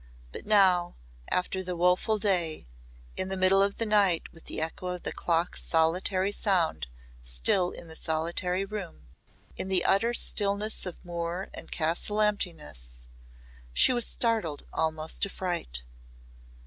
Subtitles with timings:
[0.31, 0.95] But now
[1.29, 2.65] after the woeful day
[3.15, 6.87] in the middle of the night with the echo of the clock's solitary sound
[7.21, 9.09] still in the solitary room
[9.57, 13.05] in the utter stillness of moor and castle emptiness
[13.73, 15.83] she was startled almost to fright.